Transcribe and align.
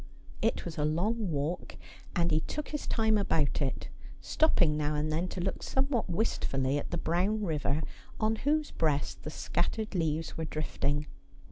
It 0.41 0.65
was 0.65 0.79
a 0.79 0.83
long 0.83 1.29
walk 1.29 1.77
and 2.15 2.31
he 2.31 2.39
took 2.39 2.69
his 2.69 2.87
time 2.87 3.19
about 3.19 3.61
it, 3.61 3.89
stopping 4.19 4.75
now 4.75 4.95
and 4.95 5.11
then 5.11 5.27
to 5.27 5.39
look 5.39 5.61
somewhat 5.61 6.09
wistfully 6.09 6.79
at 6.79 6.89
the 6.89 6.97
brown 6.97 7.43
river, 7.43 7.83
on 8.19 8.37
whose 8.37 8.71
breast 8.71 9.21
the 9.21 9.29
scattered 9.29 9.93
leaves 9.93 10.35
were 10.35 10.45
drifting. 10.45 11.05